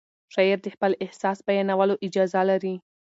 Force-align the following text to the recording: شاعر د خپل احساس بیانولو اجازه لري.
شاعر 0.33 0.57
د 0.63 0.67
خپل 0.75 0.91
احساس 1.03 1.37
بیانولو 1.47 1.95
اجازه 2.07 2.41
لري. 2.49 2.75